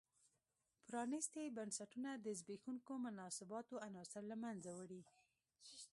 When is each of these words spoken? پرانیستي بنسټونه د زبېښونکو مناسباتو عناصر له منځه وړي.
پرانیستي 0.87 1.45
بنسټونه 1.57 2.09
د 2.15 2.27
زبېښونکو 2.39 2.93
مناسباتو 3.05 3.75
عناصر 3.87 4.23
له 4.31 4.37
منځه 4.43 4.69
وړي. 4.77 5.01